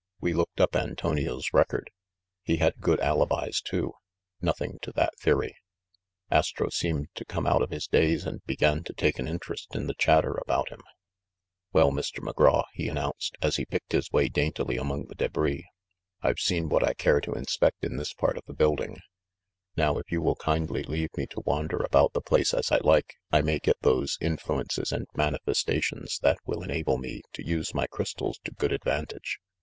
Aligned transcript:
We 0.19 0.33
looked 0.33 0.59
up 0.59 0.75
Antonio's 0.75 1.53
record. 1.53 1.91
He 2.41 2.55
had 2.57 2.79
good 2.79 2.99
alibis, 3.01 3.61
too. 3.61 3.93
Nothing 4.41 4.79
to 4.81 4.91
that 4.93 5.15
theory." 5.19 5.55
Astro 6.31 6.69
seemed 6.69 7.09
to 7.13 7.23
come 7.23 7.45
out 7.45 7.61
of 7.61 7.69
his 7.69 7.85
daze 7.85 8.25
and 8.25 8.43
began 8.47 8.83
to 8.85 8.93
take 8.93 9.19
an 9.19 9.27
interest 9.27 9.75
in 9.75 9.85
the 9.85 9.93
chatter 9.93 10.33
about 10.41 10.69
him. 10.69 10.79
"Well, 11.71 11.91
Mr. 11.91 12.17
McGraw," 12.19 12.65
he 12.73 12.87
announced, 12.89 13.37
as 13.43 13.57
he 13.57 13.65
picked 13.65 13.91
his 13.91 14.11
way 14.11 14.27
daintily 14.27 14.75
among 14.75 15.05
the 15.05 15.13
debris, 15.13 15.67
"I've 16.23 16.39
seen 16.39 16.67
what 16.67 16.83
I 16.83 16.95
care 16.95 17.21
to 17.21 17.33
inspect 17.33 17.83
in 17.85 17.97
this 17.97 18.11
part 18.15 18.37
of 18.39 18.43
the 18.47 18.55
building; 18.55 18.97
now, 19.77 19.99
if 19.99 20.11
you 20.11 20.23
will 20.23 20.33
kindly 20.35 20.81
leave 20.81 21.15
me 21.15 21.27
to 21.27 21.41
wander 21.45 21.77
about 21.77 22.13
the 22.13 22.21
place 22.21 22.55
as 22.55 22.71
I 22.71 22.79
like, 22.79 23.13
I 23.31 23.43
may 23.43 23.59
get 23.59 23.79
those 23.81 24.17
influences 24.19 24.91
and 24.91 25.05
manifestations 25.13 26.17
that 26.23 26.39
will 26.43 26.63
enable 26.63 26.97
me 26.97 27.21
to 27.33 27.45
use 27.45 27.75
my 27.75 27.85
crystals 27.85 28.39
to 28.45 28.51
good 28.51 28.71
advantage." 28.71 29.37